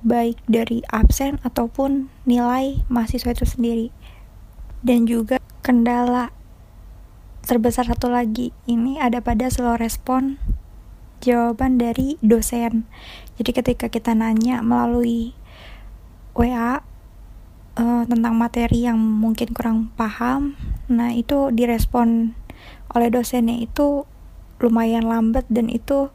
baik 0.02 0.42
dari 0.50 0.82
absen 0.90 1.38
ataupun 1.46 2.10
nilai 2.26 2.82
mahasiswa 2.90 3.32
itu 3.34 3.46
sendiri. 3.46 3.88
Dan 4.82 5.06
juga 5.06 5.38
kendala 5.62 6.34
terbesar 7.46 7.86
satu 7.90 8.10
lagi 8.10 8.50
ini 8.66 8.98
ada 8.98 9.22
pada 9.22 9.50
slow 9.50 9.78
respon 9.78 10.42
jawaban 11.22 11.78
dari 11.78 12.18
dosen. 12.26 12.90
Jadi 13.38 13.52
ketika 13.54 13.86
kita 13.94 14.18
nanya 14.18 14.66
melalui 14.66 15.38
WA 16.34 16.82
uh, 17.82 18.06
tentang 18.06 18.38
materi 18.38 18.86
yang 18.86 19.02
mungkin 19.02 19.50
kurang 19.58 19.90
paham 19.98 20.54
nah 20.86 21.10
itu 21.10 21.50
direspon 21.50 22.38
oleh 22.94 23.10
dosennya 23.10 23.58
itu 23.58 24.06
lumayan 24.62 25.10
lambat 25.10 25.50
dan 25.50 25.68
itu 25.74 26.14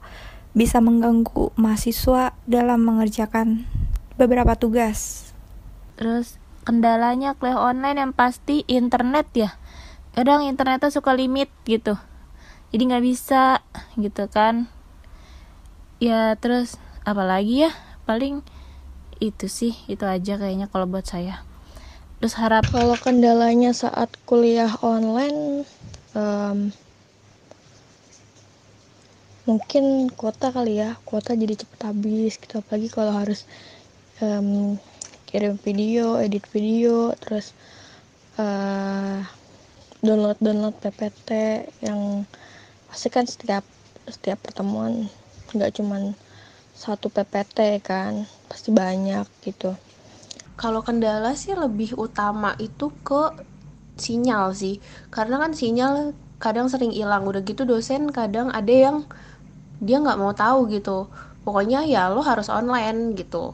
bisa 0.57 0.81
mengganggu 0.81 1.53
mahasiswa 1.59 2.33
dalam 2.49 2.81
mengerjakan 2.81 3.69
beberapa 4.17 4.57
tugas. 4.57 5.33
Terus 6.01 6.41
kendalanya 6.65 7.37
kuliah 7.37 7.61
online 7.61 8.01
yang 8.01 8.13
pasti 8.17 8.65
internet 8.65 9.29
ya. 9.37 9.51
Kadang 10.17 10.49
internetnya 10.49 10.89
suka 10.89 11.13
limit 11.13 11.53
gitu. 11.69 12.01
Jadi 12.73 12.83
nggak 12.89 13.05
bisa 13.05 13.61
gitu 14.01 14.33
kan. 14.33 14.73
Ya 16.01 16.33
terus 16.41 16.81
apalagi 17.05 17.69
ya 17.69 17.73
paling 18.09 18.41
itu 19.21 19.49
sih 19.49 19.77
itu 19.89 20.05
aja 20.05 20.37
kayaknya 20.37 20.69
kalau 20.69 20.85
buat 20.85 21.05
saya 21.09 21.45
terus 22.19 22.35
harap 22.41 22.65
kalau 22.73 22.97
kendalanya 22.97 23.77
saat 23.77 24.09
kuliah 24.25 24.73
online 24.81 25.69
um, 26.17 26.73
mungkin 29.47 30.11
kuota 30.11 30.51
kali 30.51 30.83
ya. 30.83 30.99
Kuota 31.07 31.39
jadi 31.39 31.55
cepet 31.55 31.81
habis 31.87 32.35
gitu. 32.37 32.59
Apalagi 32.59 32.89
kalau 32.91 33.15
harus 33.15 33.47
um, 34.21 34.75
kirim 35.27 35.59
video 35.61 36.17
edit 36.23 36.47
video 36.51 37.13
terus 37.19 37.53
uh, 38.39 39.21
download 40.01 40.39
download 40.39 40.77
ppt 40.79 41.31
yang 41.83 42.23
pasti 42.87 43.09
kan 43.11 43.27
setiap 43.27 43.67
setiap 44.07 44.39
pertemuan 44.39 45.11
nggak 45.51 45.77
cuman 45.77 46.15
satu 46.73 47.11
ppt 47.11 47.83
kan 47.83 48.25
pasti 48.47 48.71
banyak 48.71 49.27
gitu 49.43 49.75
kalau 50.57 50.81
kendala 50.81 51.37
sih 51.37 51.53
lebih 51.53 51.95
utama 52.01 52.57
itu 52.57 52.89
ke 53.05 53.33
sinyal 54.01 54.57
sih. 54.57 54.81
Karena 55.13 55.37
kan 55.37 55.53
sinyal 55.53 56.17
kadang 56.41 56.73
sering 56.73 56.93
hilang. 56.97 57.29
Udah 57.29 57.45
gitu 57.45 57.69
dosen 57.69 58.09
kadang 58.09 58.49
ada 58.53 58.73
yang 58.73 58.97
dia 59.85 60.01
nggak 60.01 60.17
mau 60.17 60.33
tahu 60.33 60.73
gitu. 60.73 61.13
Pokoknya 61.45 61.85
ya 61.85 62.09
lo 62.09 62.25
harus 62.25 62.49
online 62.49 63.13
gitu. 63.15 63.53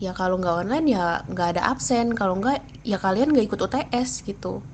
Ya 0.00 0.16
kalau 0.16 0.40
nggak 0.40 0.64
online 0.64 0.86
ya 0.88 1.20
nggak 1.28 1.60
ada 1.60 1.62
absen. 1.76 2.16
Kalau 2.16 2.40
nggak 2.40 2.64
ya 2.88 2.96
kalian 2.96 3.36
nggak 3.36 3.52
ikut 3.52 3.60
UTS 3.60 4.24
gitu. 4.24 4.64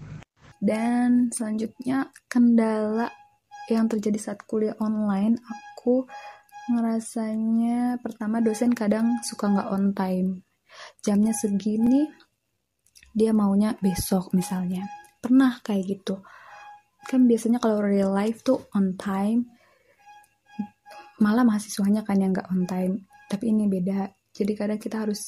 Dan 0.62 1.34
selanjutnya 1.34 2.14
kendala 2.30 3.10
yang 3.68 3.90
terjadi 3.90 4.16
saat 4.20 4.40
kuliah 4.46 4.76
online 4.78 5.40
aku 5.44 6.04
ngerasanya 6.72 8.00
pertama 8.00 8.40
dosen 8.40 8.72
kadang 8.72 9.20
suka 9.20 9.52
nggak 9.52 9.68
on 9.68 9.92
time 9.92 10.44
jamnya 11.04 11.36
segini 11.36 12.08
dia 13.14 13.30
maunya 13.36 13.76
besok 13.78 14.32
misalnya. 14.32 14.88
Pernah 15.20 15.60
kayak 15.60 15.84
gitu. 15.86 16.24
Kan 17.04 17.28
biasanya 17.28 17.60
kalau 17.60 17.84
real 17.84 18.10
life 18.10 18.40
tuh 18.40 18.64
on 18.72 18.96
time 18.96 19.52
malah 21.22 21.46
mahasiswanya 21.46 22.02
kan 22.02 22.18
yang 22.18 22.34
nggak 22.34 22.50
on 22.50 22.66
time. 22.66 22.94
Tapi 23.30 23.54
ini 23.54 23.70
beda. 23.70 24.10
Jadi 24.34 24.52
kadang 24.58 24.80
kita 24.82 25.06
harus 25.06 25.22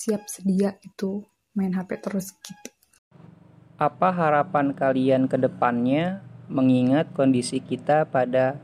siap 0.00 0.24
sedia 0.30 0.78
itu 0.80 1.20
main 1.52 1.74
HP 1.76 2.00
terus 2.00 2.32
gitu. 2.40 2.70
Apa 3.76 4.08
harapan 4.08 4.72
kalian 4.72 5.28
ke 5.28 5.36
depannya 5.36 6.24
mengingat 6.48 7.12
kondisi 7.12 7.60
kita 7.60 8.08
pada 8.08 8.56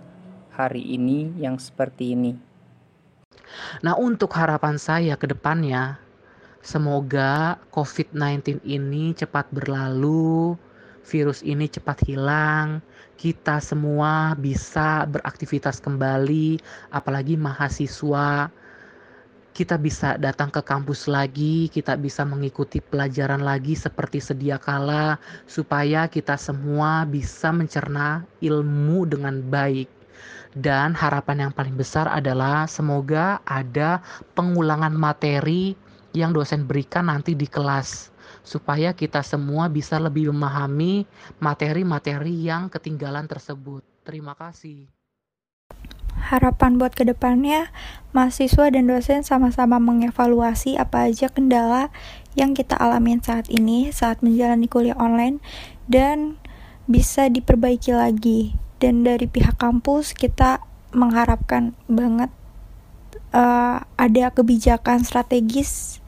hari 0.57 0.97
ini 0.97 1.37
yang 1.37 1.61
seperti 1.61 2.17
ini? 2.17 2.33
Nah, 3.85 4.01
untuk 4.01 4.33
harapan 4.33 4.81
saya 4.81 5.21
ke 5.21 5.29
depannya, 5.29 6.01
semoga 6.63 7.59
COVID-19 7.75 8.63
ini 8.63 9.13
cepat 9.13 9.51
berlalu, 9.51 10.55
virus 11.03 11.43
ini 11.43 11.67
cepat 11.67 12.07
hilang, 12.07 12.79
kita 13.19 13.59
semua 13.63 14.35
bisa 14.39 15.07
beraktivitas 15.07 15.83
kembali, 15.83 16.59
apalagi 16.95 17.39
mahasiswa. 17.39 18.51
Kita 19.53 19.77
bisa 19.77 20.17
datang 20.17 20.49
ke 20.49 20.65
kampus 20.65 21.05
lagi, 21.13 21.69
kita 21.69 22.01
bisa 22.01 22.25
mengikuti 22.25 22.81
pelajaran 22.81 23.45
lagi 23.45 23.77
seperti 23.77 24.17
sedia 24.17 24.57
kala, 24.57 25.21
supaya 25.45 26.09
kita 26.09 26.41
semua 26.41 27.05
bisa 27.05 27.53
mencerna 27.53 28.25
ilmu 28.41 29.05
dengan 29.05 29.45
baik. 29.45 29.93
Dan 30.57 30.97
harapan 30.97 31.49
yang 31.49 31.53
paling 31.53 31.77
besar 31.77 32.09
adalah 32.09 32.65
semoga 32.65 33.45
ada 33.45 34.01
pengulangan 34.33 34.93
materi 34.97 35.77
yang 36.13 36.33
dosen 36.37 36.69
berikan 36.69 37.09
nanti 37.09 37.33
di 37.33 37.49
kelas 37.49 38.13
supaya 38.43 38.93
kita 38.93 39.23
semua 39.23 39.71
bisa 39.71 39.97
lebih 39.97 40.31
memahami 40.35 41.07
materi-materi 41.39 42.33
yang 42.47 42.67
ketinggalan 42.69 43.27
tersebut. 43.31 43.87
Terima 44.03 44.35
kasih. 44.35 44.91
Harapan 46.13 46.77
buat 46.77 46.93
ke 46.93 47.09
depannya, 47.09 47.73
mahasiswa 48.13 48.69
dan 48.69 48.87
dosen 48.87 49.25
sama-sama 49.25 49.81
mengevaluasi 49.81 50.77
apa 50.77 51.09
aja 51.09 51.33
kendala 51.33 51.89
yang 52.37 52.53
kita 52.53 52.77
alamin 52.77 53.21
saat 53.25 53.49
ini 53.49 53.91
saat 53.91 54.21
menjalani 54.21 54.69
kuliah 54.69 54.97
online 55.01 55.41
dan 55.89 56.37
bisa 56.87 57.33
diperbaiki 57.33 57.97
lagi. 57.97 58.55
Dan 58.83 59.07
dari 59.07 59.31
pihak 59.31 59.63
kampus 59.63 60.11
kita 60.13 60.59
mengharapkan 60.91 61.73
banget 61.87 62.29
uh, 63.33 63.87
ada 63.97 64.35
kebijakan 64.35 65.07
strategis 65.07 66.02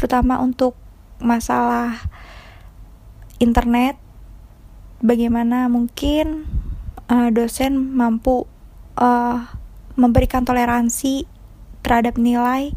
terutama 0.00 0.40
untuk 0.40 0.72
masalah 1.20 2.08
internet 3.36 4.00
bagaimana 5.04 5.68
mungkin 5.68 6.48
uh, 7.12 7.28
dosen 7.28 7.76
mampu 7.76 8.48
uh, 8.96 9.44
memberikan 10.00 10.48
toleransi 10.48 11.28
terhadap 11.84 12.16
nilai 12.16 12.72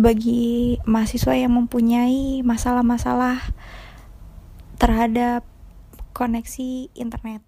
bagi 0.00 0.80
mahasiswa 0.88 1.36
yang 1.36 1.52
mempunyai 1.52 2.40
masalah-masalah 2.40 3.52
terhadap 4.80 5.44
koneksi 6.16 6.88
internet. 6.96 7.44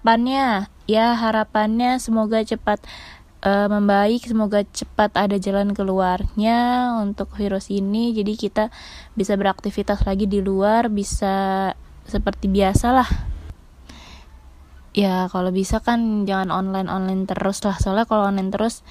Harapannya, 0.00 0.68
ya 0.84 1.16
harapannya 1.16 1.96
semoga 1.96 2.44
cepat 2.44 2.84
uh, 3.42 3.68
membaik 3.68 4.24
semoga 4.24 4.62
cepat 4.62 5.14
ada 5.18 5.36
jalan 5.36 5.74
keluarnya 5.74 6.90
untuk 7.02 7.30
virus 7.36 7.68
ini. 7.68 8.14
Jadi 8.14 8.38
kita 8.38 8.70
bisa 9.18 9.34
beraktivitas 9.36 10.06
lagi 10.06 10.30
di 10.30 10.40
luar 10.40 10.88
bisa 10.88 11.70
seperti 12.02 12.50
biasa 12.50 12.88
lah 12.90 13.10
ya 14.92 15.24
kalau 15.32 15.48
bisa 15.48 15.80
kan 15.80 16.28
jangan 16.28 16.52
online 16.52 16.88
online 16.88 17.24
terus 17.24 17.64
lah. 17.64 17.76
Soalnya 17.80 18.04
kalau 18.04 18.28
online 18.28 18.52
terus 18.52 18.84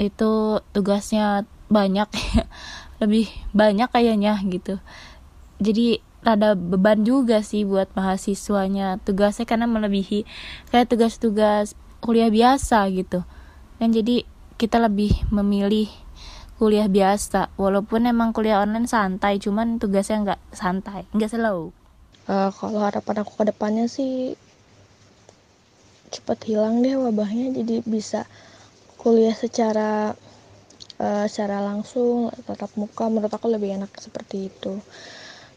itu 0.00 0.60
tugasnya 0.72 1.44
banyak 1.68 2.08
lebih 3.02 3.28
banyak 3.52 3.88
kayaknya 3.92 4.40
gitu. 4.48 4.80
Jadi 5.62 6.00
rada 6.22 6.54
beban 6.54 7.02
juga 7.02 7.42
sih 7.42 7.66
buat 7.66 7.90
mahasiswanya 7.98 9.02
tugasnya 9.02 9.42
karena 9.42 9.66
melebihi 9.66 10.22
kayak 10.70 10.86
tugas-tugas 10.86 11.74
kuliah 11.98 12.30
biasa 12.30 12.86
gitu 12.94 13.26
kan 13.82 13.90
jadi 13.90 14.22
kita 14.62 14.78
lebih 14.78 15.10
memilih 15.34 15.90
kuliah 16.54 16.86
biasa 16.86 17.50
walaupun 17.58 18.06
emang 18.06 18.30
kuliah 18.30 18.62
online 18.62 18.86
santai 18.86 19.42
cuman 19.42 19.82
tugasnya 19.82 20.22
nggak 20.22 20.40
santai 20.54 21.02
nggak 21.10 21.34
slow. 21.34 21.74
Uh, 22.30 22.54
kalau 22.54 22.86
harapan 22.86 23.26
aku 23.26 23.42
ke 23.42 23.50
depannya 23.50 23.90
sih 23.90 24.38
cepat 26.14 26.46
hilang 26.46 26.78
deh 26.78 26.94
wabahnya 26.94 27.58
jadi 27.58 27.82
bisa 27.82 28.30
kuliah 29.02 29.34
secara 29.34 30.14
uh, 31.02 31.26
secara 31.26 31.58
langsung 31.58 32.30
tatap 32.46 32.70
muka. 32.78 33.10
Menurut 33.10 33.34
aku 33.34 33.50
lebih 33.50 33.82
enak 33.82 33.90
seperti 33.98 34.46
itu. 34.46 34.78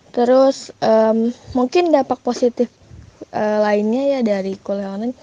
Terus 0.10 0.74
um, 0.82 1.30
mungkin 1.54 1.94
dampak 1.94 2.26
positif 2.26 2.74
uh, 3.30 3.62
lainnya 3.62 4.18
ya 4.18 4.20
dari 4.26 4.58
kuliah 4.58 4.98
online 4.98 5.14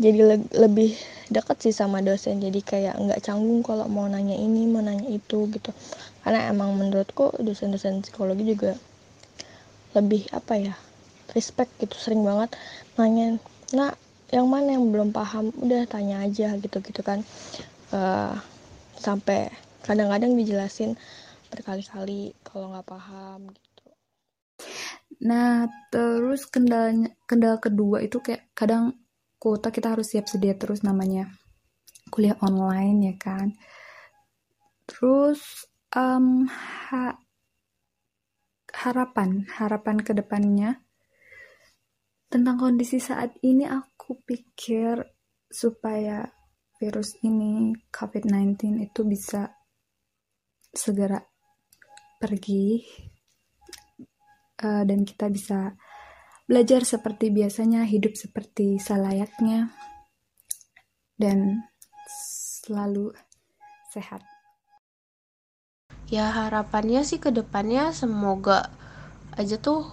jadi 0.00 0.18
le 0.24 0.36
lebih 0.56 1.15
deket 1.26 1.56
sih 1.58 1.74
sama 1.74 2.02
dosen 2.02 2.38
jadi 2.38 2.60
kayak 2.62 2.94
nggak 3.02 3.20
canggung 3.22 3.62
kalau 3.66 3.90
mau 3.90 4.06
nanya 4.06 4.38
ini 4.38 4.66
mau 4.70 4.82
nanya 4.82 5.10
itu 5.10 5.50
gitu. 5.50 5.70
Karena 6.22 6.50
emang 6.50 6.74
menurutku 6.78 7.34
dosen-dosen 7.42 8.02
psikologi 8.02 8.44
juga 8.46 8.78
lebih 9.96 10.28
apa 10.30 10.54
ya 10.60 10.74
respect 11.32 11.72
gitu 11.80 11.96
sering 11.96 12.20
banget 12.20 12.52
nanya 13.00 13.40
nah 13.72 13.96
yang 14.30 14.50
mana 14.50 14.74
yang 14.74 14.90
belum 14.90 15.14
paham? 15.14 15.54
Udah 15.54 15.86
tanya 15.86 16.26
aja 16.26 16.58
gitu 16.58 16.82
gitu 16.82 17.00
kan. 17.06 17.22
Uh, 17.94 18.34
sampai 18.98 19.54
kadang-kadang 19.86 20.34
dijelasin 20.34 20.98
berkali-kali 21.54 22.34
kalau 22.42 22.74
nggak 22.74 22.88
paham 22.90 23.46
gitu. 23.54 23.86
Nah 25.22 25.70
terus 25.94 26.50
kendalanya 26.50 27.14
kendala 27.30 27.62
kedua 27.62 28.02
itu 28.02 28.18
kayak 28.18 28.50
kadang 28.58 28.98
kuota 29.36 29.68
kita 29.70 29.92
harus 29.96 30.12
siap 30.12 30.26
sedia 30.26 30.56
terus 30.56 30.80
namanya 30.82 31.30
kuliah 32.10 32.36
online 32.40 33.12
ya 33.12 33.14
kan? 33.18 33.56
Terus 34.86 35.66
um, 35.92 36.46
ha 36.90 37.16
harapan 38.76 39.48
harapan 39.56 39.96
ke 40.04 40.12
depannya 40.12 40.84
tentang 42.28 42.60
kondisi 42.60 43.00
saat 43.00 43.32
ini 43.40 43.64
aku 43.64 44.20
pikir 44.20 45.00
supaya 45.48 46.26
virus 46.76 47.16
ini 47.24 47.72
COVID-19 47.88 48.84
itu 48.84 49.00
bisa 49.08 49.48
segera 50.76 51.16
pergi 52.20 52.84
uh, 54.60 54.84
dan 54.84 55.00
kita 55.08 55.32
bisa 55.32 55.72
belajar 56.46 56.86
seperti 56.86 57.34
biasanya, 57.34 57.82
hidup 57.84 58.14
seperti 58.14 58.78
selayaknya, 58.78 59.74
dan 61.18 61.66
selalu 62.62 63.12
sehat. 63.92 64.22
ya 66.06 66.30
harapannya 66.30 67.02
sih 67.02 67.18
ke 67.18 67.34
depannya 67.34 67.90
semoga 67.90 68.70
aja 69.34 69.58
tuh 69.58 69.90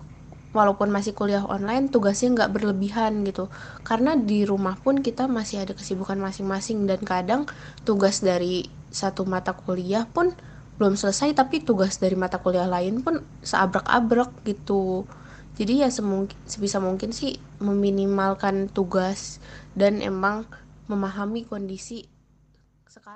walaupun 0.53 0.93
masih 0.93 1.17
kuliah 1.17 1.41
online 1.41 1.89
tugasnya 1.89 2.29
nggak 2.37 2.53
berlebihan 2.53 3.25
gitu 3.25 3.49
karena 3.81 4.13
di 4.13 4.45
rumah 4.45 4.77
pun 4.77 5.01
kita 5.01 5.25
masih 5.25 5.65
ada 5.65 5.73
kesibukan 5.73 6.21
masing-masing 6.21 6.85
dan 6.85 7.01
kadang 7.01 7.49
tugas 7.81 8.21
dari 8.21 8.69
satu 8.93 9.25
mata 9.25 9.57
kuliah 9.57 10.05
pun 10.05 10.29
belum 10.77 10.93
selesai 10.93 11.33
tapi 11.33 11.65
tugas 11.65 11.97
dari 11.97 12.13
mata 12.13 12.37
kuliah 12.37 12.69
lain 12.69 13.01
pun 13.01 13.25
seabrek-abrek 13.41 14.45
gitu 14.45 15.09
jadi 15.53 15.85
ya 15.85 15.89
semungkin, 15.93 16.37
sebisa 16.49 16.81
mungkin 16.81 17.13
sih 17.13 17.37
meminimalkan 17.61 18.73
tugas 18.73 19.37
dan 19.77 20.01
emang 20.01 20.49
memahami 20.89 21.45
kondisi 21.45 22.09